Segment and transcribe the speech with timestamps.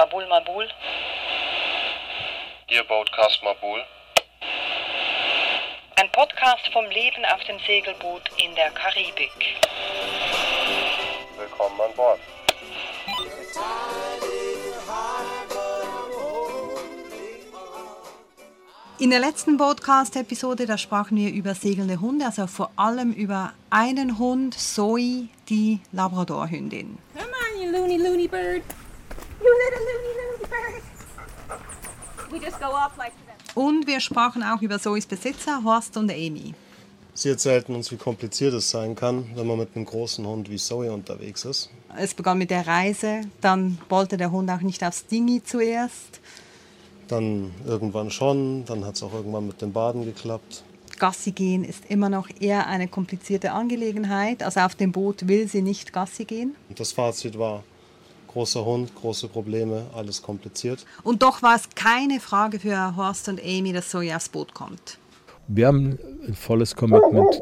[0.00, 0.66] Mabul Mabul.
[2.70, 3.84] Ihr Boatcast Mabul.
[5.96, 9.30] Ein Podcast vom Leben auf dem Segelboot in der Karibik.
[11.36, 12.18] Willkommen an Bord.
[18.98, 24.18] In der letzten Podcast-Episode, da sprachen wir über segelnde Hunde, also vor allem über einen
[24.18, 26.96] Hund, Zoe, die Labradorhündin.
[27.12, 28.62] Come on, you loony, loony bird.
[33.54, 36.54] Und wir sprachen auch über Zoes Besitzer, Horst und Amy.
[37.14, 40.56] Sie erzählten uns, wie kompliziert es sein kann, wenn man mit einem großen Hund wie
[40.56, 41.70] Zoe unterwegs ist.
[41.96, 46.20] Es begann mit der Reise, dann wollte der Hund auch nicht aufs Dingi zuerst.
[47.08, 50.62] Dann irgendwann schon, dann hat es auch irgendwann mit dem Baden geklappt.
[50.98, 54.42] Gassi gehen ist immer noch eher eine komplizierte Angelegenheit.
[54.42, 56.54] Also auf dem Boot will sie nicht Gassi gehen.
[56.68, 57.64] Und das Fazit war,
[58.30, 60.86] großer Hund, große Probleme, alles kompliziert.
[61.02, 64.98] Und doch war es keine Frage für Horst und Amy, dass Zoe aufs Boot kommt.
[65.48, 67.40] Wir haben ein volles Commitment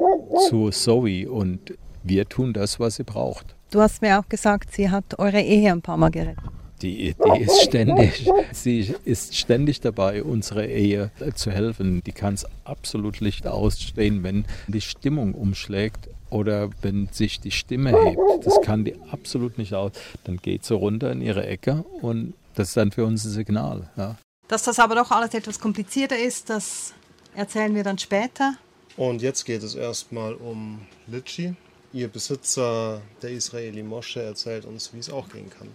[0.49, 3.55] zu Zoe und wir tun das, was sie braucht.
[3.71, 6.43] Du hast mir auch gesagt, sie hat eure Ehe ein paar Mal gerettet.
[6.81, 12.03] Die, die ist ständig, sie ist ständig dabei, unsere Ehe zu helfen.
[12.05, 17.91] Die kann es absolut nicht ausstehen, wenn die Stimmung umschlägt oder wenn sich die Stimme
[17.91, 18.47] hebt.
[18.47, 19.93] Das kann die absolut nicht aus.
[20.25, 23.91] Dann geht sie runter in ihre Ecke und das ist dann für uns ein Signal.
[23.97, 24.17] Ja.
[24.49, 26.95] Dass das aber doch alles etwas komplizierter ist, das
[27.35, 28.55] erzählen wir dann später.
[28.97, 31.55] Und jetzt geht es erstmal um Litchi.
[31.93, 35.69] Ihr Besitzer, der Israeli Mosche, erzählt uns, wie es auch gehen kann.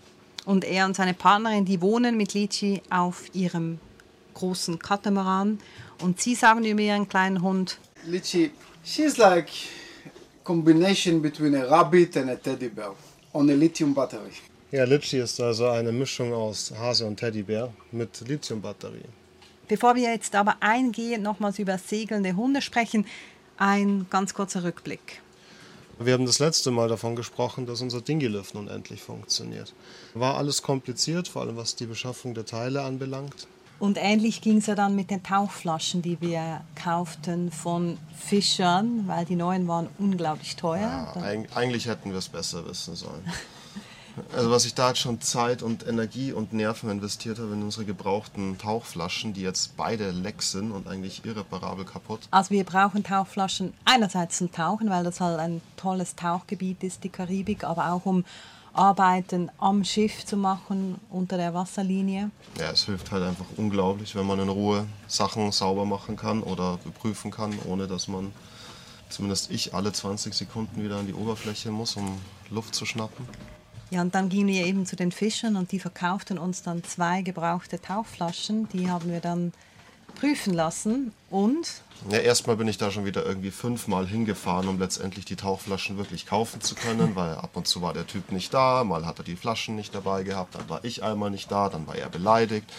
[0.45, 3.80] Und er und seine Partnerin, die wohnen mit Lichi auf ihrem
[4.34, 5.60] großen Katamaran.
[6.02, 8.52] Und sie sagen über ihren kleinen Hund, Litchi,
[8.84, 9.48] she's like
[10.44, 12.91] combination between a rabbit and a teddy bear
[13.33, 14.33] on a lithium battery.
[14.72, 19.05] Ja, Litchi ist also eine Mischung aus Hase und Teddybär mit Lithiumbatterie.
[19.67, 23.05] bevor wir jetzt aber eingehen, nochmals über segelnde Hunde sprechen,
[23.58, 25.21] ein ganz kurzer Rückblick.
[25.99, 29.73] Wir haben das letzte Mal davon gesprochen, dass unser Dingy-Lift nun endlich funktioniert.
[30.15, 33.48] War alles kompliziert, vor allem was die Beschaffung der Teile anbelangt.
[33.80, 39.26] Und ähnlich ging es ja dann mit den Tauchflaschen, die wir kauften von Fischern, weil
[39.26, 41.14] die neuen waren unglaublich teuer.
[41.16, 43.23] Ja, eigentlich hätten wir es besser wissen sollen.
[44.36, 47.86] Also was ich da jetzt schon Zeit und Energie und Nerven investiert habe in unsere
[47.86, 52.22] gebrauchten Tauchflaschen, die jetzt beide leck sind und eigentlich irreparabel kaputt.
[52.30, 57.10] Also wir brauchen Tauchflaschen einerseits zum Tauchen, weil das halt ein tolles Tauchgebiet ist, die
[57.10, 58.23] Karibik, aber auch um
[58.73, 62.32] Arbeiten am Schiff zu machen unter der Wasserlinie.
[62.60, 66.78] Ja, es hilft halt einfach unglaublich, wenn man in Ruhe Sachen sauber machen kann oder
[66.83, 68.32] beprüfen kann, ohne dass man,
[69.10, 72.20] zumindest ich, alle 20 Sekunden wieder an die Oberfläche muss, um
[72.50, 73.28] Luft zu schnappen.
[73.92, 77.22] Ja, und dann gingen wir eben zu den Fischern und die verkauften uns dann zwei
[77.22, 78.67] gebrauchte Tauchflaschen.
[78.70, 79.54] Die haben wir dann
[80.16, 81.68] prüfen lassen und
[82.10, 86.26] Ja, erstmal bin ich da schon wieder irgendwie fünfmal hingefahren, um letztendlich die Tauchflaschen wirklich
[86.26, 89.26] kaufen zu können, weil ab und zu war der Typ nicht da, mal hat er
[89.26, 92.70] die Flaschen nicht dabei gehabt, dann war ich einmal nicht da, dann war er beleidigt.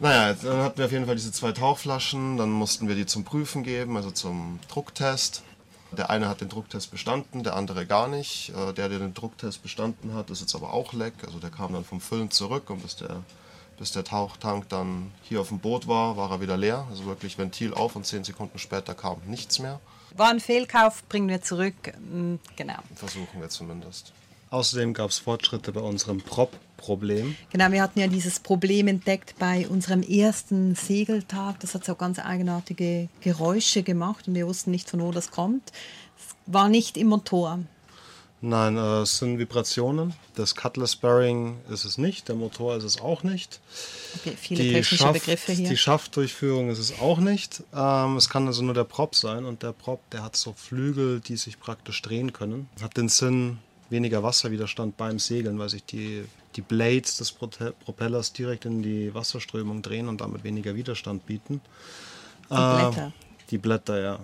[0.00, 3.24] Naja, dann hatten wir auf jeden Fall diese zwei Tauchflaschen, dann mussten wir die zum
[3.24, 5.42] Prüfen geben, also zum Drucktest.
[5.90, 8.50] Der eine hat den Drucktest bestanden, der andere gar nicht.
[8.50, 11.14] Äh, Der, der den Drucktest bestanden hat, ist jetzt aber auch leck.
[11.26, 13.22] Also der kam dann vom Füllen zurück und bis der,
[13.78, 16.86] bis der Tauchtank dann hier auf dem Boot war, war er wieder leer.
[16.90, 19.80] Also wirklich Ventil auf und zehn Sekunden später kam nichts mehr.
[20.16, 21.74] war ein Fehlkauf, bringen wir zurück.
[22.10, 22.78] Mm, Genau.
[22.94, 24.12] Versuchen wir zumindest.
[24.50, 27.36] Außerdem gab es Fortschritte bei unserem Prop-Problem.
[27.50, 31.60] Genau, wir hatten ja dieses Problem entdeckt bei unserem ersten Segeltag.
[31.60, 35.70] Das hat so ganz eigenartige Geräusche gemacht und wir wussten nicht, von wo das kommt.
[36.16, 37.58] Es war nicht im Motor.
[38.40, 40.14] Nein, äh, es sind Vibrationen.
[40.36, 43.58] Das Cutlass Bearing ist es nicht, der Motor ist es auch nicht.
[44.16, 45.68] Okay, viele Die, technische Schaft, Begriffe hier.
[45.68, 47.64] die Schaftdurchführung ist es auch nicht.
[47.74, 51.20] Ähm, es kann also nur der Prop sein und der Prop, der hat so Flügel,
[51.20, 52.68] die sich praktisch drehen können.
[52.80, 53.58] Hat den Sinn,
[53.90, 56.24] weniger Wasserwiderstand beim Segeln, weil sich die,
[56.54, 61.60] die Blades des Propellers direkt in die Wasserströmung drehen und damit weniger Widerstand bieten.
[62.50, 63.12] Die Blätter.
[63.50, 64.20] Die Blätter, ja.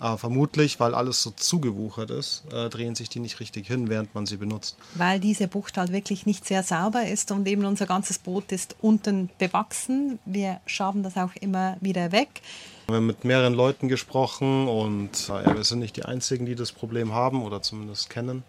[0.00, 4.14] Aber vermutlich, weil alles so zugewuchert ist, äh, drehen sich die nicht richtig hin, während
[4.14, 4.76] man sie benutzt.
[4.94, 8.76] Weil diese Bucht halt wirklich nicht sehr sauber ist und eben unser ganzes Boot ist
[8.80, 10.18] unten bewachsen.
[10.24, 12.40] Wir schaben das auch immer wieder weg.
[12.88, 16.72] Wir haben mit mehreren Leuten gesprochen und äh, wir sind nicht die Einzigen, die das
[16.72, 18.42] Problem haben oder zumindest kennen.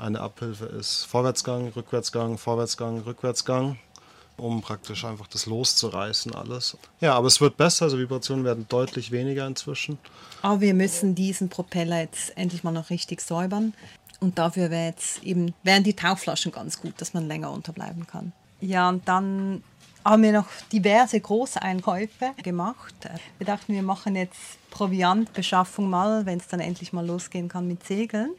[0.00, 3.78] Eine Abhilfe ist Vorwärtsgang, Rückwärtsgang, Vorwärtsgang, Rückwärtsgang,
[4.38, 6.76] um praktisch einfach das loszureißen alles.
[7.00, 9.98] Ja, aber es wird besser, also Vibrationen werden deutlich weniger inzwischen.
[10.42, 13.74] Aber wir müssen diesen Propeller jetzt endlich mal noch richtig säubern.
[14.20, 18.32] Und dafür wäre jetzt eben, wären die Tauchflaschen ganz gut, dass man länger unterbleiben kann.
[18.60, 19.62] Ja, und dann
[20.04, 22.94] haben wir noch diverse Großeinkäufe gemacht.
[23.38, 27.84] Wir dachten, wir machen jetzt Proviantbeschaffung mal, wenn es dann endlich mal losgehen kann mit
[27.86, 28.30] Segeln.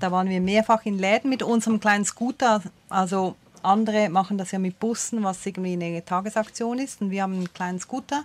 [0.00, 2.62] Da waren wir mehrfach in Läden mit unserem kleinen Scooter.
[2.88, 3.36] Also
[3.66, 7.00] andere machen das ja mit Bussen, was irgendwie eine Tagesaktion ist.
[7.00, 8.24] Und wir haben einen kleinen Scooter.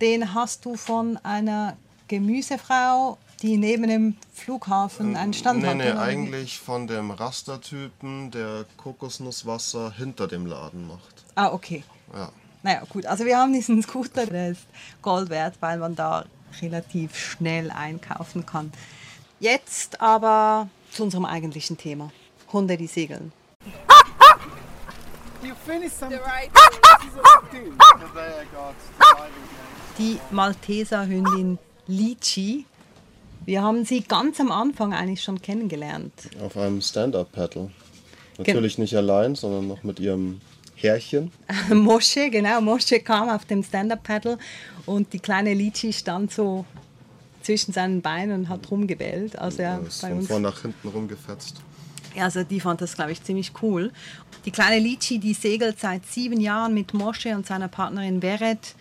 [0.00, 1.76] Den hast du von einer
[2.08, 5.76] Gemüsefrau, die neben dem Flughafen einen Stand Nee, hat.
[5.76, 11.24] nee, eigentlich von dem Rastertypen, der Kokosnusswasser hinter dem Laden macht.
[11.34, 11.84] Ah, okay.
[12.14, 12.30] Ja.
[12.62, 13.06] Naja, gut.
[13.06, 14.66] Also wir haben diesen Scooter, der ist
[15.02, 16.24] Gold wert, weil man da
[16.60, 18.72] relativ schnell einkaufen kann.
[19.38, 22.10] Jetzt aber zu unserem eigentlichen Thema.
[22.52, 23.32] Hunde, die segeln.
[29.98, 32.66] Die Malteser-Hündin Lichi.
[33.46, 36.12] Wir haben sie ganz am Anfang eigentlich schon kennengelernt.
[36.42, 37.70] Auf einem Stand-Up-Paddle.
[38.38, 40.40] Natürlich nicht allein, sondern noch mit ihrem
[40.74, 41.32] Herrchen.
[41.70, 44.38] Mosche, genau, Mosche kam auf dem Stand-Up-Paddle
[44.86, 46.64] und die kleine Lichi stand so
[47.42, 49.38] zwischen seinen Beinen und hat rumgebellt.
[49.38, 51.62] Also er ist bei von uns vorn nach hinten rumgefetzt.
[52.19, 53.91] Also die fand das, glaube ich, ziemlich cool.
[54.45, 58.75] Die kleine Lichi, die segelt seit sieben Jahren mit Mosche und seiner Partnerin Veret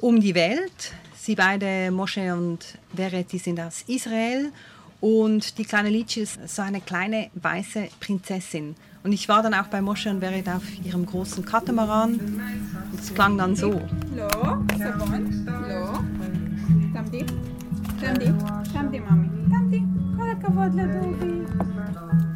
[0.00, 0.92] um die Welt.
[1.16, 4.52] Sie beide, Mosche und Veret, die sind aus Israel.
[5.00, 8.74] Und die kleine Lichi ist so eine kleine weiße Prinzessin.
[9.04, 12.14] Und ich war dann auch bei Mosche und Veret auf ihrem großen Katamaran.
[12.14, 13.80] Und es klang dann so.
[14.16, 14.28] לא,
[14.78, 15.44] זה בון.
[15.68, 15.98] לא.
[16.92, 17.22] תעמדי.
[18.00, 18.26] תעמדי.
[18.72, 19.28] תעמדי, מאמי.
[19.50, 19.80] תעמדי.
[20.16, 22.31] כל הכבוד לדובי.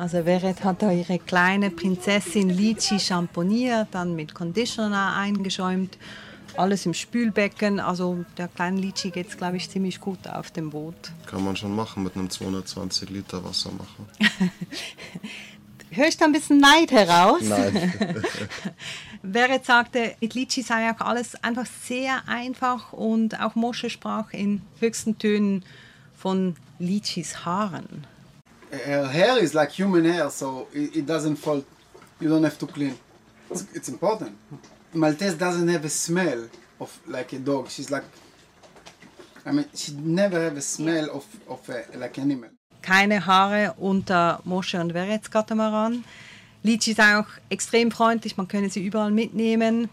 [0.00, 5.98] also Veret hat da ihre kleine Prinzessin Lichi schamponiert, dann mit Conditioner eingeschäumt,
[6.56, 7.80] alles im Spülbecken.
[7.80, 10.94] Also der kleinen Lichi geht es, glaube ich, ziemlich gut auf dem Boot.
[11.26, 14.06] Kann man schon machen mit einem 220 Liter Wassermacher.
[15.90, 17.42] Höre ich da ein bisschen Neid heraus?
[17.42, 17.92] Nein.
[19.22, 24.62] Veret sagte, mit Lichi sei auch alles einfach sehr einfach und auch Mosche sprach in
[24.78, 25.62] höchsten Tönen
[26.16, 28.06] von Lichis Haaren.
[28.70, 31.64] Her hair is like human hair, so it, it doesn't fall.
[32.20, 32.96] You don't have to clean.
[33.50, 34.36] It's, it's important.
[34.94, 37.68] Maltese doesn't have a smell of like a dog.
[37.68, 38.04] She's like,
[39.44, 42.50] I mean, she never have a smell of of a, like animal.
[42.82, 46.04] keine Haare unter Mosche und Verets Katamaran.
[46.62, 49.88] Lichi ist auch extrem freundlich, man könne sie überall mitnehmen.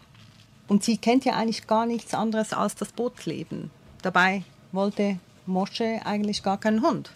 [0.68, 3.70] Und sie kennt ja eigentlich gar nichts anderes als das Bootsleben.
[4.02, 4.42] Dabei
[4.72, 7.10] wollte Mosche eigentlich gar keinen Hund.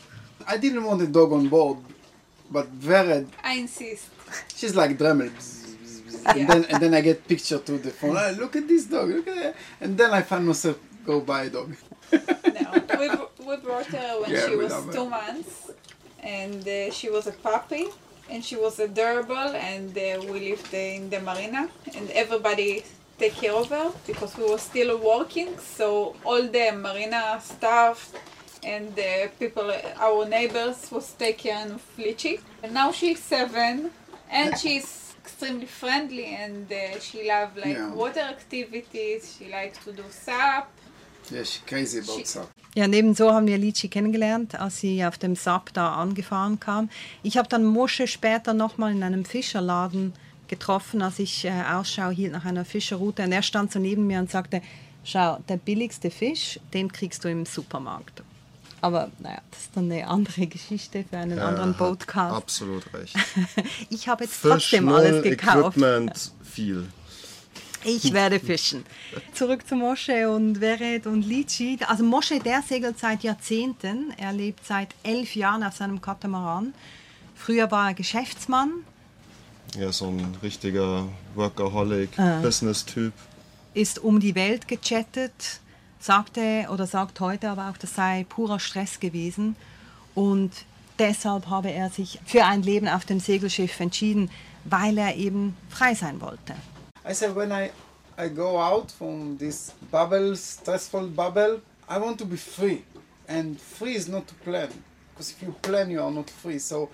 [0.46, 1.78] I didn't want a dog on board,
[2.50, 4.08] but Vered, I insist.
[4.56, 5.30] she's like Dremel.
[6.26, 8.16] And then and then I get picture to the phone.
[8.16, 9.08] "Ah, look at this dog.
[9.10, 9.54] Look at that.
[9.80, 11.74] And then I find myself go buy a dog.
[12.12, 12.18] No,
[13.00, 13.06] we,
[13.46, 14.92] we brought her when Yeah, she was love her.
[14.92, 15.70] two months,
[16.22, 17.86] and uh, she was a puppy,
[18.30, 22.84] and she was adorable, and uh, we lived uh, in the marina, and everybody
[23.18, 28.12] take care of her because we were still working, so all the marina staff
[28.64, 29.70] and the people,
[30.00, 32.40] our neighbors, was taking care of Lichi.
[32.62, 33.90] And now she's seven,
[34.30, 37.94] and she's extremely friendly, and uh, she loves like Yeah.
[37.94, 39.36] water activities.
[39.38, 40.66] She likes to do SAP.
[41.30, 42.48] Yeah, she's crazy about She- stuff.
[42.74, 46.88] Ja, nebenso haben wir Lichi kennengelernt, als sie auf dem Sap da angefahren kam.
[47.22, 50.14] Ich habe dann Mosche später nochmal in einem Fischerladen
[50.48, 53.24] getroffen, als ich äh, Ausschau hielt nach einer Fischerroute.
[53.24, 54.62] Und er stand so neben mir und sagte,
[55.04, 58.22] schau, der billigste Fisch, den kriegst du im Supermarkt.
[58.82, 62.36] Aber naja, das ist dann eine andere Geschichte für einen anderen Er hat Podcast.
[62.36, 63.16] Absolut recht.
[63.90, 65.76] Ich habe jetzt Fisch, trotzdem null, alles gekauft.
[65.78, 66.88] Equipment, viel.
[67.84, 68.84] Ich werde fischen.
[69.34, 71.78] Zurück zu Mosche und Veret und Lichi.
[71.88, 74.12] Also Mosche, der segelt seit Jahrzehnten.
[74.18, 76.74] Er lebt seit elf Jahren auf seinem Katamaran.
[77.34, 78.70] Früher war er Geschäftsmann.
[79.76, 82.10] Er ist so ein richtiger Workaholic,
[82.42, 83.12] Business-Typ.
[83.74, 85.60] ist um die Welt gechattet,
[86.02, 89.56] sagte oder sagt heute aber auch, das sei purer Stress gewesen.
[90.14, 90.50] Und
[90.98, 94.30] deshalb habe er sich für ein Leben auf dem Segelschiff entschieden,
[94.64, 96.54] weil er eben frei sein wollte.
[97.08, 97.70] I said when I
[98.18, 102.82] I go out from this bubble, stressful bubble, I want to be free,
[103.26, 104.68] and free is not to plan,
[105.12, 106.58] because if you plan, you are not free.
[106.58, 106.90] So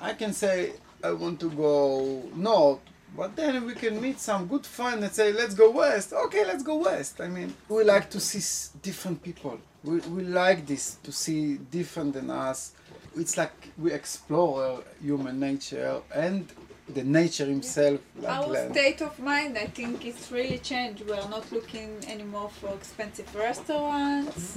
[0.00, 0.72] I can say
[1.04, 2.80] I want to go north,
[3.16, 6.12] but then we can meet some good friend and say let's go west.
[6.12, 7.20] Okay, let's go west.
[7.20, 8.42] I mean, we like to see
[8.82, 9.58] different people.
[9.84, 12.72] We, we like this to see different than us.
[13.16, 16.48] It's like we explore uh, human nature and
[16.88, 18.00] the nature himself.
[18.20, 18.72] Like Our land.
[18.74, 21.04] state of mind, I think, it's really changed.
[21.06, 24.56] We are not looking anymore for expensive restaurants.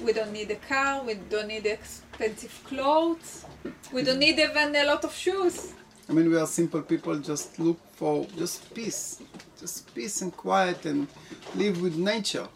[0.00, 1.02] We don't need a car.
[1.04, 3.44] We don't need expensive clothes.
[3.92, 5.74] We don't need even a lot of shoes.
[6.10, 7.16] I mean, we are simple people.
[7.20, 9.20] Just look for just peace,
[9.60, 11.06] just peace and quiet, and
[11.54, 12.48] live with nature.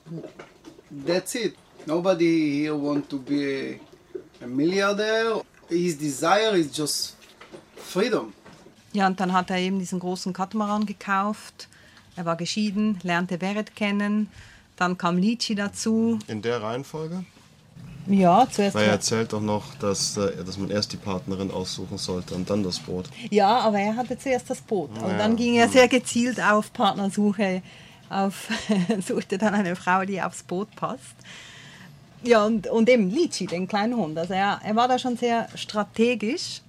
[0.91, 1.55] That's it.
[1.87, 3.81] Nobody here want to be a,
[4.43, 5.45] a milliardaire.
[5.69, 7.15] His desire is just
[7.77, 8.33] freedom.
[8.93, 11.69] Ja, und dann hat er eben diesen großen Katamaran gekauft.
[12.17, 14.29] Er war geschieden, lernte Weret kennen.
[14.77, 16.19] Dann kam Lichi dazu.
[16.27, 17.25] In der Reihenfolge?
[18.07, 18.75] Ja, zuerst.
[18.75, 22.51] Weil er erzählt doch noch, dass, äh, dass man erst die Partnerin aussuchen sollte und
[22.51, 23.07] dann das Boot.
[23.31, 24.91] Ja, aber er hatte zuerst das Boot.
[24.99, 27.63] Und dann ging er sehr gezielt auf Partnersuche,
[28.11, 28.49] auf,
[29.07, 31.15] suchte dann eine Frau, die aufs Boot passt.
[32.23, 34.17] Ja, und, und eben Lichi, den kleinen Hund.
[34.19, 36.63] Also er, er war da schon sehr strategisch.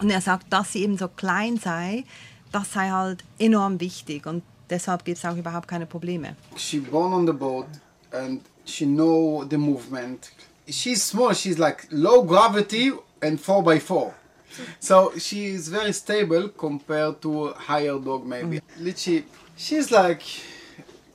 [0.00, 2.04] Und er sagt, dass sie eben so klein sei,
[2.50, 4.26] das sei halt enorm wichtig.
[4.26, 6.36] Und deshalb gibt es auch überhaupt keine Probleme.
[6.56, 7.66] She born on the boat,
[8.10, 10.30] and she know the movement.
[10.72, 11.32] She's small.
[11.32, 14.14] She's like low gravity and four by four.
[14.80, 18.60] So she is very stable compared to a higher dog maybe.
[18.60, 18.62] Mm.
[18.80, 19.24] Litchi,
[19.56, 20.22] she's like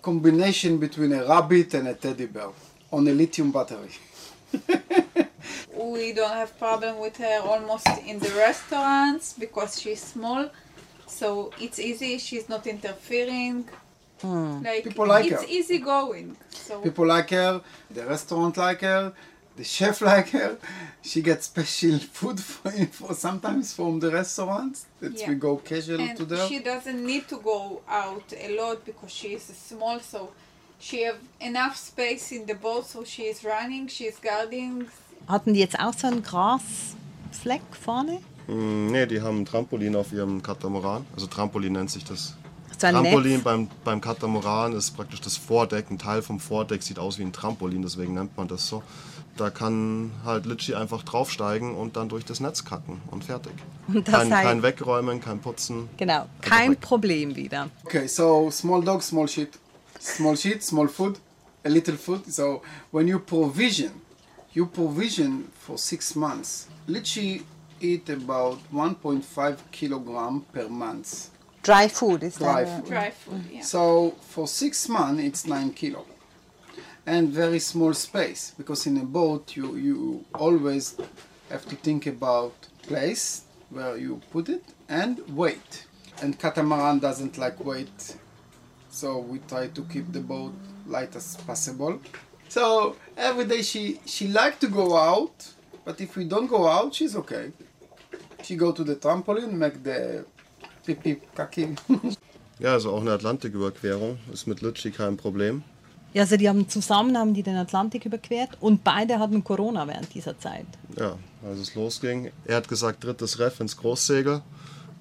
[0.02, 2.50] combination between a rabbit and a teddy bear
[2.92, 3.92] on a lithium battery.
[5.78, 10.50] We don't have problem with her almost in the restaurants because she's small,
[11.06, 12.18] so it's easy.
[12.18, 13.70] She's not interfering.
[14.22, 14.64] Hmm.
[14.64, 15.50] Like People like her it's her.
[15.50, 16.36] easy going.
[16.50, 17.62] So People like her,
[17.92, 19.14] the restaurant like her,
[19.58, 20.58] the chef like her.
[21.02, 25.30] She gets special food for, for sometimes from the restaurants that Yeah.
[25.30, 26.48] we go casual to and there.
[26.48, 30.30] she doesn't need to go out a lot because she is small, so
[30.80, 32.86] she have enough space in the boat.
[32.88, 34.86] So she is running, she is guarding.
[35.28, 38.20] Hatten die jetzt auch so einen Grasfleck vorne?
[38.48, 41.06] Hm, nee, die haben ein Trampolin auf ihrem Katamaran.
[41.14, 42.36] Also Trampolin nennt sich das.
[42.78, 43.44] So ein Trampolin Netz?
[43.44, 45.90] beim, beim Katamaran ist praktisch das Vordeck.
[45.90, 48.84] Ein Teil vom Vordeck sieht aus wie ein Trampolin, deswegen nennt man das so.
[49.38, 53.53] Da kann halt Litschi einfach draufsteigen und dann durch das Netz kacken und fertig.
[53.88, 55.89] Und das Kein, heißt- kein Wegräumen, kein Putzen.
[55.98, 56.82] Genau, kein weg.
[56.82, 57.70] Problem wieder.
[57.86, 59.58] Okay, so small dog, small shit.
[60.00, 61.20] Small shit, small food,
[61.63, 62.22] a little food.
[62.32, 63.91] So when you provision,
[64.53, 66.67] you provision for six months.
[66.88, 67.44] Litchi
[67.79, 71.29] eat about 1.5 kilogram per month.
[71.63, 72.89] Dry food ist Dry food.
[72.89, 73.62] Dry food, yeah.
[73.63, 76.06] So for six months, it's nine kilo,
[77.08, 80.98] and very small space because in a boat you you always
[81.50, 85.86] have to think about place where you put it and weight.
[86.22, 88.18] And catamaran doesn't like weight,
[88.90, 90.54] so we try to keep the boat
[90.88, 92.00] light as possible.
[92.50, 95.54] So every day she she like to go out,
[95.86, 97.52] but if we don't go out, she's okay.
[98.44, 100.26] She go to the trampoline, make the
[100.86, 101.76] pip pip kaki.
[102.60, 105.64] Ja, also auch eine Atlantiküberquerung ist mit Litschi kein Problem.
[106.18, 110.12] Ja, also die haben zusammen haben die den Atlantik überquert und beide hatten Corona während
[110.16, 110.66] dieser Zeit.
[110.98, 111.16] Ja,
[111.48, 112.32] als es losging.
[112.44, 114.42] Er hat gesagt, drittes Ref ins Großsegel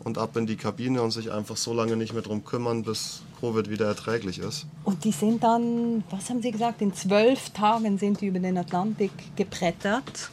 [0.04, 3.22] und ab in die Kabine und sich einfach so lange nicht mehr drum kümmern, bis
[3.40, 4.66] Covid wieder erträglich ist.
[4.84, 8.58] Und die sind dann, was haben sie gesagt, in zwölf Tagen sind die über den
[8.58, 10.28] Atlantik gebrettert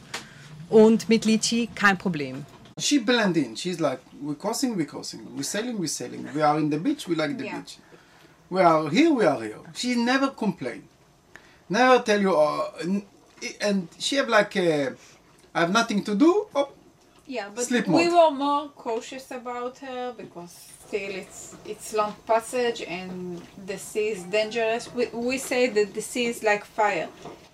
[0.68, 2.44] und mit Litchi kein Problem.
[2.78, 3.56] She blend in.
[3.56, 5.20] She's like, we're crossing, we're crossing.
[5.34, 6.26] We're sailing, we're sailing.
[6.34, 7.56] We are in the beach, we like the Yeah.
[7.60, 7.78] beach.
[8.50, 9.58] We are here, we are here.
[9.74, 10.82] She never complain.
[11.68, 12.70] Never tell you, uh,
[13.60, 14.90] and she have like, uh,
[15.54, 16.46] I have nothing to do.
[16.54, 16.68] Oh,
[17.26, 18.12] Yeah, but Sleep we mode.
[18.12, 20.52] were more cautious about her because
[20.86, 24.82] still it's it's long passage and the sea is dangerous.
[24.94, 27.08] We, we say that the sea is like fire.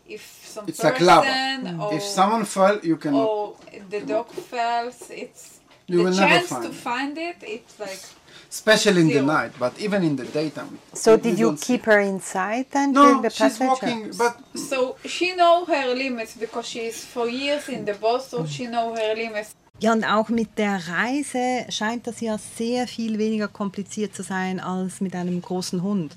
[0.08, 1.82] If some it's like person lava.
[1.84, 3.14] or, If someone fell, you can.
[3.14, 3.54] or
[3.88, 7.36] the dog falls, it's You the will never chance to find it.
[7.42, 8.02] It's like
[8.50, 10.78] especially in the night, but even in the daytime.
[10.92, 13.68] So did you keep her inside then No, during the she's passage?
[13.68, 18.44] walking, but so she know her limits because she's for years in the boat, so
[18.46, 19.54] she know her limits.
[19.82, 24.60] Ja, und auch mit der Reise scheint das ja sehr viel weniger kompliziert zu sein
[24.60, 26.14] als mit einem großen Hund.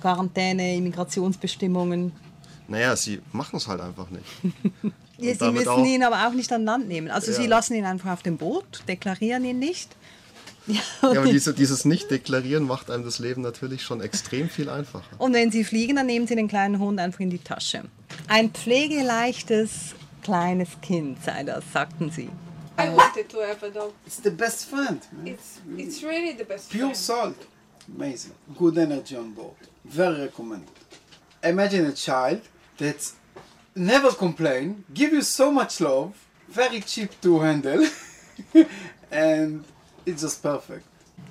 [0.00, 2.12] Quarantäne, Immigrationsbestimmungen.
[2.68, 4.24] Naja, sie machen es halt einfach nicht.
[5.18, 7.08] Ja, sie müssen auch- ihn aber auch nicht an Land nehmen.
[7.08, 7.48] Also sie Ja.
[7.50, 9.94] lassen ihn einfach auf dem Boot, deklarieren ihn nicht.
[10.66, 15.04] Ja, Ja, aber diese, dieses Nicht-Deklarieren macht einem das Leben natürlich schon extrem viel einfacher.
[15.18, 17.84] Und wenn sie fliegen, dann nehmen sie den kleinen Hund einfach in die Tasche.
[18.28, 22.30] Ein pflegeleichtes kleines Kind sei das, sagten sie.
[22.78, 23.92] I wanted to have a dog.
[24.06, 25.00] it's the best friend.
[25.12, 25.26] man.
[25.26, 26.70] It's it's really the best.
[26.70, 26.96] Pure friend.
[26.96, 27.36] salt.
[27.96, 28.32] Amazing.
[28.56, 29.56] Good energy on board.
[29.84, 30.68] Very recommended.
[31.42, 32.40] Imagine a child
[32.78, 33.14] that's
[33.74, 36.12] never complain, give you so much love,
[36.48, 37.84] very cheap to handle,
[39.10, 39.64] and
[40.04, 40.84] it's just perfect.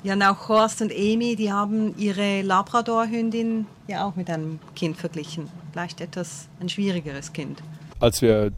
[0.03, 4.97] Ja, und auch Horst und Amy, die haben ihre Labrador-Hündin ja auch mit einem Kind
[4.97, 5.47] verglichen.
[5.71, 7.61] Vielleicht etwas ein schwierigeres Kind.
[7.99, 8.51] Als wir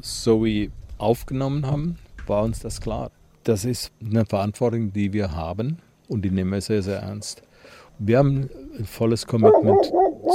[0.00, 3.10] Zoe aufgenommen haben, war uns das klar.
[3.44, 7.42] Das ist eine Verantwortung, die wir haben und die nehmen wir sehr, sehr ernst.
[7.98, 8.48] Wir haben
[8.78, 9.90] ein volles Commitment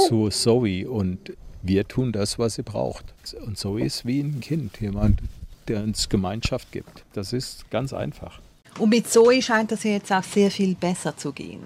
[0.08, 3.14] zu Zoe und wir tun das, was sie braucht.
[3.46, 5.20] Und Zoe ist wie ein Kind, jemand,
[5.68, 7.04] der uns Gemeinschaft gibt.
[7.12, 8.40] Das ist ganz einfach.
[8.78, 11.62] Und mit Zoe scheint das ja jetzt auch sehr viel besser zu gehen.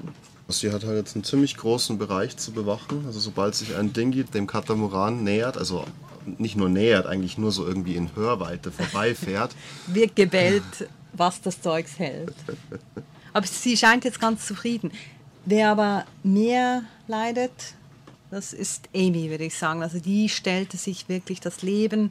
[0.48, 3.04] Sie hat halt jetzt einen ziemlich großen Bereich zu bewachen.
[3.06, 5.84] Also sobald sich ein Dingi dem Katamaran nähert, also
[6.38, 9.54] nicht nur nähert, eigentlich nur so irgendwie in Hörweite vorbeifährt.
[9.86, 12.34] Wird gebellt, was das Zeugs hält.
[13.32, 14.92] Aber sie scheint jetzt ganz zufrieden.
[15.44, 17.74] Wer aber mehr leidet,
[18.30, 19.82] das ist Amy, würde ich sagen.
[19.82, 22.10] Also die stellte sich wirklich das Leben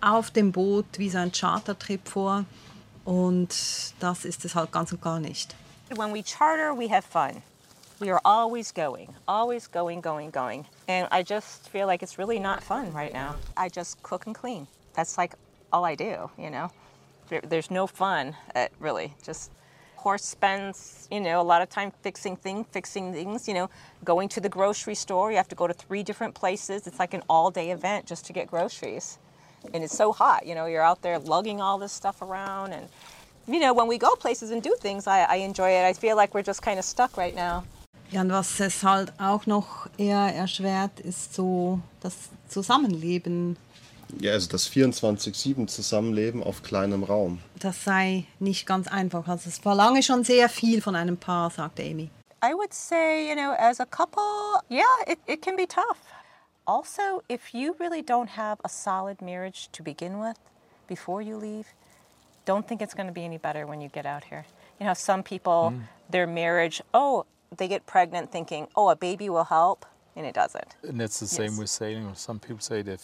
[0.00, 2.44] auf dem Boot wie so ein Chartertrip vor.
[3.04, 5.54] Und das ist es halt ganz und gar nicht.
[5.94, 7.42] When we charter, we have fun.
[8.00, 10.66] We are always going, always going, going, going.
[10.88, 13.36] And I just feel like it's really not fun right now.
[13.56, 14.66] I just cook and clean.
[14.94, 15.34] That's like
[15.72, 16.70] all I do, you know?
[17.28, 19.14] There's no fun, uh, really.
[19.22, 19.50] Just
[19.96, 23.70] horse spends, you know, a lot of time fixing things, fixing things, you know,
[24.04, 25.30] going to the grocery store.
[25.30, 26.86] You have to go to three different places.
[26.86, 29.18] It's like an all day event just to get groceries.
[29.72, 32.72] And it's so hot, you know, you're out there lugging all this stuff around.
[32.72, 32.88] And,
[33.46, 35.84] you know, when we go places and do things, I, I enjoy it.
[35.84, 37.64] I feel like we're just kind of stuck right now.
[38.10, 42.14] Ja, und was es halt auch noch eher erschwert, ist so das
[42.48, 43.56] Zusammenleben.
[44.20, 47.40] Ja, also das 24-7 Zusammenleben auf kleinem Raum.
[47.58, 49.26] Das sei nicht ganz einfach.
[49.26, 52.10] Also es verlange schon sehr viel von einem Paar, sagt Amy.
[52.44, 54.22] I would say, you know, as a couple,
[54.68, 55.98] yeah, it, it can be tough.
[56.66, 60.38] Also, if you really don't have a solid marriage to begin with
[60.88, 61.66] before you leave,
[62.46, 64.46] don't think it's going to be any better when you get out here.
[64.80, 65.80] You know, some people, hmm.
[66.08, 69.84] their marriage, oh, they get pregnant thinking, oh, a baby will help,
[70.16, 70.76] and it doesn't.
[70.82, 72.14] And that's the same with sailing.
[72.14, 73.00] Some people say that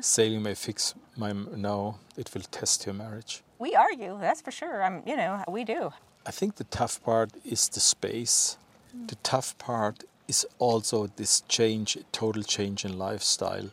[0.00, 1.32] sailing may fix my.
[1.32, 3.42] No, it will test your marriage.
[3.58, 4.82] We argue, that's for sure.
[4.82, 5.92] I'm, you know, we do.
[6.26, 8.58] I think the tough part is the space.
[8.92, 9.20] The hmm.
[9.22, 13.68] tough part is also this change, total change in lifestyle.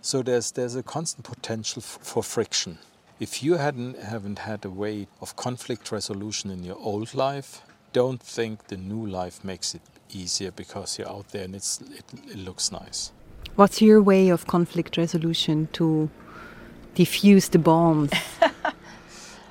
[0.00, 2.78] So there's there's a constant potential f- for friction.
[3.26, 7.50] If you hadn't haven't had a way of conflict resolution in your old life,
[7.92, 9.82] don't think the new life makes it
[10.20, 13.12] easier because you're out there and it's it, it looks nice.
[13.56, 16.08] What's your way of conflict resolution to
[16.94, 18.10] diffuse the bombs?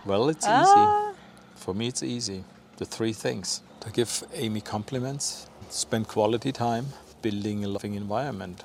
[0.06, 0.62] Well, it's ah.
[0.62, 1.18] easy.
[1.56, 2.44] For me, it's easy.
[2.78, 6.88] The three things to give Amy compliments, spend quality time,
[7.22, 8.64] building a loving environment.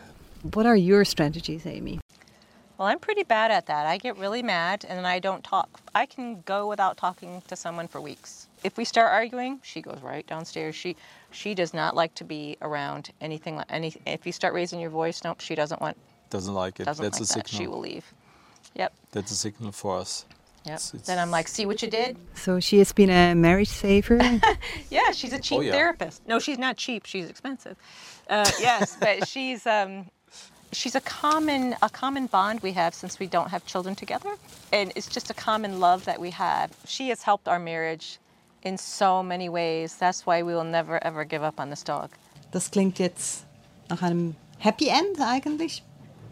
[0.55, 2.01] what are your strategies, Amy?
[2.79, 3.85] Well, I'm pretty bad at that.
[3.87, 5.69] I get really mad and then I don't talk.
[5.95, 8.49] I can go without talking to someone for weeks.
[8.65, 10.75] If we start arguing, she goes right downstairs.
[10.75, 10.97] She
[11.31, 13.95] she does not like to be around anything like any.
[14.07, 15.97] If you start raising your voice, nope, she doesn't want
[16.31, 16.85] Doesn't like it.
[16.85, 17.49] doesn't That's like a that.
[17.49, 17.59] signal.
[17.61, 18.07] She will leave.
[18.75, 20.25] Yep, That's a signal for us.
[20.65, 20.75] Yep.
[20.77, 22.17] It's- it's- Then I'm like, see what you did?
[22.35, 24.19] So she has been a marriage saver.
[24.91, 25.73] Yeah, she's a cheap Oh, yeah.
[25.73, 26.27] therapist.
[26.27, 27.07] No, she's not cheap.
[27.07, 27.77] She's expensive.
[28.29, 30.07] Uh, yes, but she's um,
[30.73, 34.31] she's a common a common bond we have since we don't have children together,
[34.73, 36.71] and it's just a common love that we have.
[36.87, 38.19] She has helped our marriage
[38.63, 39.97] in so many ways.
[39.97, 42.11] That's why we will never ever give up on this dog.
[42.53, 43.45] Das klingt jetzt
[43.89, 45.83] nach einem Happy End eigentlich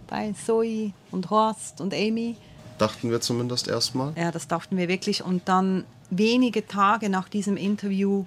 [0.08, 2.36] bei Zoe und Horst und Amy.
[2.78, 4.12] Dachten wir zumindest erstmal.
[4.16, 5.24] Ja, das dachten wir wirklich.
[5.24, 8.24] Und dann wenige Tage nach diesem Interview,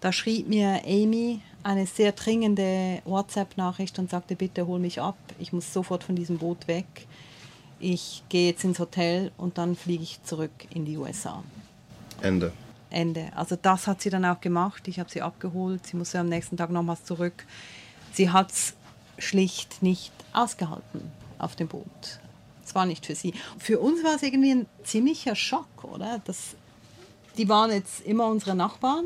[0.00, 5.52] da schrieb mir Amy eine sehr dringende WhatsApp-Nachricht und sagte, bitte hol mich ab, ich
[5.52, 6.86] muss sofort von diesem Boot weg.
[7.80, 11.42] Ich gehe jetzt ins Hotel und dann fliege ich zurück in die USA.
[12.20, 12.52] Ende.
[12.90, 13.30] Ende.
[13.36, 14.88] Also das hat sie dann auch gemacht.
[14.88, 15.86] Ich habe sie abgeholt.
[15.86, 17.44] Sie musste am nächsten Tag nochmals zurück.
[18.12, 18.74] Sie hat es
[19.18, 22.20] schlicht nicht ausgehalten auf dem Boot.
[22.68, 23.32] Es war nicht für sie.
[23.58, 26.20] Für uns war es irgendwie ein ziemlicher Schock, oder?
[26.26, 26.54] Das,
[27.38, 29.04] die waren jetzt immer unsere Nachbarn.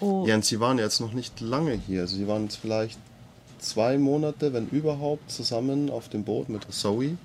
[0.00, 2.00] Oh, Ja, und sie waren jetzt noch nicht lange hier.
[2.02, 2.98] Also sie waren jetzt vielleicht
[3.58, 7.16] zwei Monate, wenn überhaupt, zusammen auf dem Boot mit Zoe.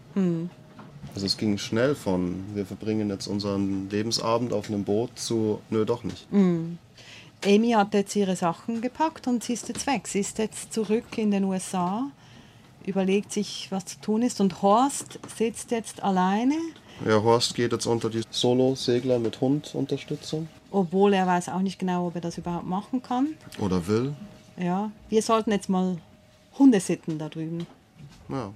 [1.16, 5.86] Also es ging schnell von, wir verbringen jetzt unseren Lebensabend auf einem Boot zu, nö,
[5.86, 6.28] doch nicht.
[7.46, 10.08] Amy hat jetzt ihre Sachen gepackt und sie ist jetzt weg.
[10.10, 12.12] Sie ist jetzt zurück in den USA,
[12.86, 14.40] überlegt sich, was zu tun ist.
[14.42, 16.56] Und Horst sitzt jetzt alleine,
[17.06, 20.48] Ja, Horst geht jetzt unter die Solo-Segler mit Hund-Unterstützung.
[20.72, 23.36] obwohl er weiß auch nicht genau, ob er das überhaupt machen kann.
[23.60, 24.14] Oder will.
[24.58, 25.98] Ja, wir sollten jetzt mal
[26.58, 27.66] Hunde sitten da drüben.
[28.28, 28.52] Ja.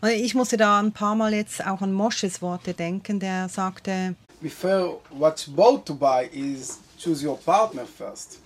[0.00, 4.14] Und ich musste da ein paar Mal jetzt auch an Mosches Worte denken, der sagte,
[4.40, 8.38] Before what boat to buy is choose your partner first.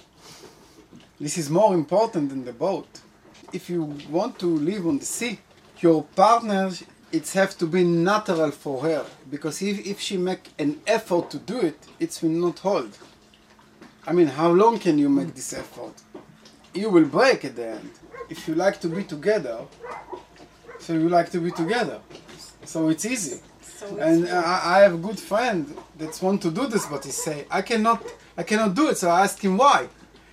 [1.18, 2.86] This is more important than the boat.
[3.52, 5.38] If you want to live on the sea,
[5.80, 6.70] your partner
[7.12, 11.38] it have to be natural for her because if, if she make an effort to
[11.38, 12.96] do it, it will not hold.
[14.06, 15.92] I mean, how long can you make this effort?
[16.74, 17.90] You will break at the end.
[18.30, 19.58] If you like to be together,
[20.78, 22.00] so you like to be together.
[22.64, 23.40] So it's easy.
[23.98, 27.44] and I, I have a good friend that want to do this, but he say
[27.50, 28.02] I cannot,
[28.38, 28.96] I cannot do it.
[28.96, 29.88] So I ask him why.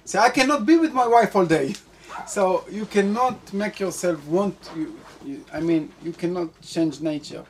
[0.05, 1.75] Say I cannot be with my wife all day.
[2.27, 4.55] So you cannot make yourself want.
[4.75, 4.93] You,
[5.25, 7.43] you, I mean, you cannot change nature.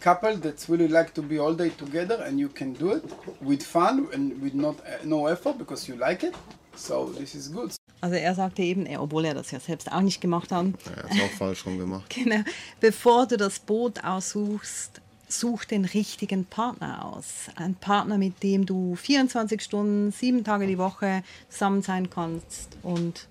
[0.00, 3.04] Couple that really like to be all day together, and you can do it
[3.40, 6.34] with fun and with not uh, no effort because you like it.
[6.76, 7.72] So this is good.
[8.02, 11.02] Also er sagte eben, er- obwohl er das ja selbst auch nicht gemacht hat, Er
[11.02, 12.08] hat es auch falsch rum gemacht.
[12.14, 12.42] genau,
[12.78, 17.46] bevor du das Boot aussuchst, such den richtigen Partner aus.
[17.56, 23.26] Ein Partner, mit dem du 24 Stunden, sieben Tage die Woche zusammen sein kannst und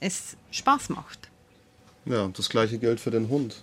[0.00, 1.30] es Spaß macht.
[2.06, 3.62] Ja, das gleiche gilt für den Hund.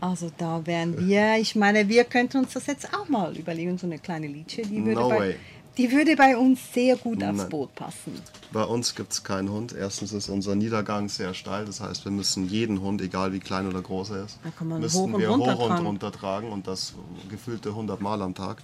[0.00, 3.86] Also da wären wir, ich meine, wir könnten uns das jetzt auch mal überlegen, so
[3.86, 5.36] eine kleine Liedche, die würde, No bei,
[5.78, 7.48] die würde bei uns sehr gut aufs Nein.
[7.48, 8.20] Boot passen.
[8.52, 9.74] Bei uns gibt es keinen Hund.
[9.74, 11.64] Erstens ist unser Niedergang sehr steil.
[11.64, 15.04] Das heißt, wir müssen jeden Hund, egal wie klein oder groß er ist, müssten hoch
[15.04, 16.94] und wir runter hoch und runter tragen und das
[17.28, 18.62] gefühlte 100 Mal am Tag.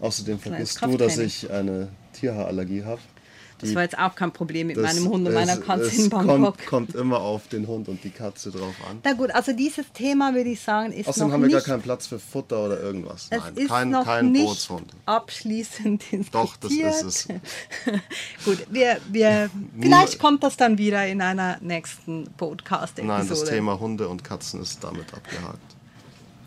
[0.00, 3.00] Außerdem vergisst du, dass ich eine Tierhaarallergie habe.
[3.62, 5.98] Das war jetzt auch kein Problem mit Das- meinem Hund und meiner es- Katze es
[5.98, 6.36] in Bangkok.
[6.58, 8.98] Kommt, kommt immer auf den Hund und die Katze drauf an.
[9.04, 11.62] Na gut, also dieses Thema würde ich sagen, ist Außerdem noch haben wir nicht, gar
[11.76, 13.28] keinen Platz für Futter oder irgendwas.
[13.30, 14.92] es Nein, ist kein, noch kein nicht Bootshund.
[15.06, 16.34] abschließend diskutiert.
[16.34, 17.28] Doch, das ist es.
[18.44, 19.48] gut, wir, wir,
[19.80, 23.06] vielleicht kommt das dann wieder in einer nächsten Podcast-Episode.
[23.18, 25.58] Nein, das Thema Hunde und Katzen ist damit abgehakt.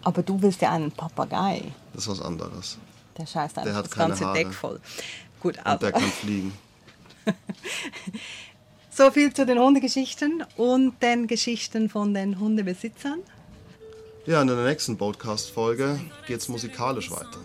[0.04, 1.64] Aber du willst ja einen Papagei.
[1.94, 2.78] Das ist was anderes.
[3.18, 4.26] Der scheißt einfach Der hat das ganze.
[4.34, 4.80] Deck voll.
[5.40, 6.52] Gut, Und der kann fliegen.
[8.90, 13.20] So viel zu den Hundegeschichten und den Geschichten von den Hundebesitzern.
[14.26, 17.40] Ja, in der nächsten Podcast-Folge geht es musikalisch weiter.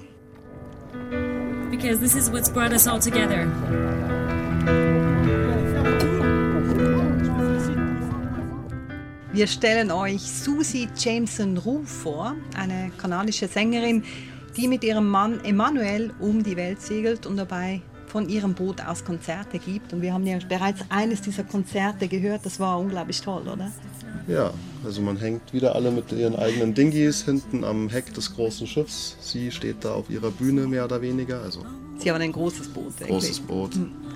[1.70, 3.46] Because this is what's brought us all together.
[9.32, 14.02] Wir stellen euch Susie Jameson Rue vor, eine kanadische Sängerin,
[14.56, 19.04] die mit ihrem Mann Emmanuel um die Welt segelt und dabei von ihrem Boot aus
[19.04, 19.92] Konzerte gibt.
[19.92, 22.44] Und wir haben ja bereits eines dieser Konzerte gehört.
[22.44, 23.70] Das war unglaublich toll, oder?
[24.26, 24.52] Ja,
[24.84, 29.16] also man hängt wieder alle mit ihren eigenen Dinghies hinten am Heck des großen Schiffs.
[29.20, 31.64] Sie steht da auf ihrer Bühne mehr oder weniger, also
[31.98, 32.98] Sie haben ein großes Boot.
[32.98, 33.08] wirklich.
[33.08, 33.72] großes Boot,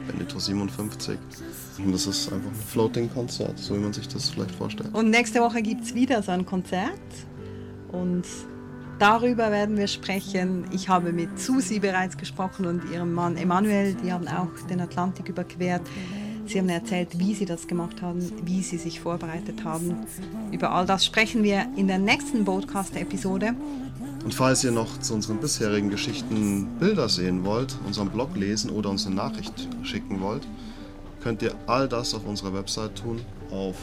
[0.07, 1.19] Benito 57.
[1.79, 4.95] Und das ist einfach ein Floating-Konzert, so wie man sich das vielleicht vorstellt.
[4.95, 6.91] Und nächste Woche gibt es wieder so ein Konzert.
[7.93, 8.25] Und
[8.99, 10.67] darüber werden wir sprechen.
[10.73, 13.95] Ich habe mit Susi bereits gesprochen und ihrem Mann Emanuel.
[13.95, 15.83] Die haben auch den Atlantik überquert.
[16.47, 20.07] Sie haben erzählt, wie sie das gemacht haben, wie sie sich vorbereitet haben.
[20.53, 23.55] Über all das sprechen wir in der nächsten Podcast-Episode.
[24.25, 28.91] Und falls ihr noch zu unseren bisherigen Geschichten Bilder sehen wollt, unseren Blog lesen oder
[28.91, 30.47] uns eine Nachricht schicken wollt,
[31.23, 33.77] könnt ihr all das auf unserer Website tun auf